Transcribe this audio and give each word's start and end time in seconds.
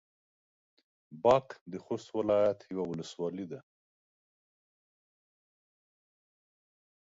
باک 1.23 1.47
د 1.71 1.73
خوست 1.85 2.07
ولايت 2.17 2.59
يوه 2.73 2.85
ولسوالي 2.91 3.45
ده. 3.51 3.59